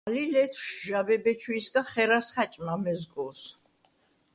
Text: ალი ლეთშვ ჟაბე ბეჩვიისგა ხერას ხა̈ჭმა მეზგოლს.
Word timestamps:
ალი 0.09 0.23
ლეთშვ 0.33 0.71
ჟაბე 0.85 1.15
ბეჩვიისგა 1.23 1.81
ხერას 1.91 2.27
ხა̈ჭმა 2.33 2.75
მეზგოლს. 2.83 3.41